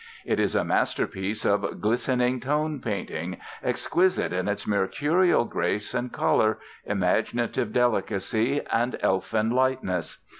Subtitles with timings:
[0.25, 6.57] It is a masterpiece of glistening tone painting, exquisite in its mercurial grace and color,
[6.85, 10.25] imaginative delicacy and elfin lightness.